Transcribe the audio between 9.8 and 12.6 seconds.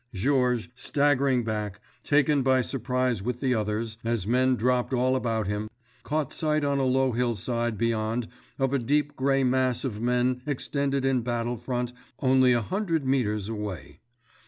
of men extended in battle front only